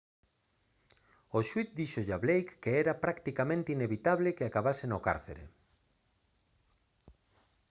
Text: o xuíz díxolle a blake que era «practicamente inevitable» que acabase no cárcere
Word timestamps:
o 1.37 1.39
xuíz 1.49 1.69
díxolle 1.79 2.13
a 2.17 2.21
blake 2.25 2.53
que 2.63 2.71
era 2.81 2.99
«practicamente 3.05 3.69
inevitable» 3.77 4.35
que 4.37 4.45
acabase 4.45 4.85
no 4.87 5.03
cárcere 5.07 5.45